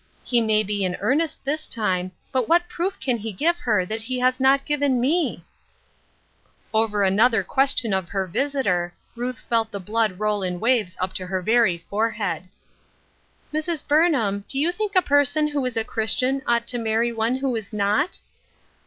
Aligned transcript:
He 0.23 0.41
may 0.41 0.63
be 0.63 0.83
in 0.83 0.97
earnest 0.99 1.45
this 1.45 1.67
time, 1.67 2.11
but 2.31 2.49
what 2.49 2.67
proof 2.67 2.99
can 2.99 3.17
he 3.19 3.31
give 3.31 3.59
her 3.59 3.85
that 3.85 4.01
he 4.01 4.17
has 4.17 4.39
not 4.39 4.65
given 4.65 4.99
me?" 4.99 5.45
Over 6.73 7.03
another 7.03 7.43
question 7.43 7.93
of 7.93 8.09
her 8.09 8.25
visitor, 8.25 8.95
Ruth 9.15 9.41
felt 9.41 9.69
the 9.71 9.79
blood 9.79 10.19
roll 10.19 10.41
in 10.41 10.59
waves 10.59 10.97
up 10.99 11.13
to 11.13 11.27
her 11.27 11.43
very 11.43 11.77
forehead. 11.87 12.45
A 13.51 13.51
TROUBLESOME 13.51 13.51
"YOUNG 13.51 13.61
PERSON. 13.61 13.61
1 13.61 13.61
73" 13.61 13.73
Mrs. 13.77 13.87
Burnham, 13.87 14.45
do 14.47 14.57
you 14.59 14.71
think 14.71 14.95
a 14.95 15.03
person 15.07 15.47
who 15.49 15.63
is 15.65 15.77
a 15.77 15.83
Christian 15.83 16.41
ought 16.47 16.65
to 16.65 16.79
marry 16.79 17.13
one 17.13 17.35
who 17.35 17.55
is 17.55 17.71
not 17.71 18.21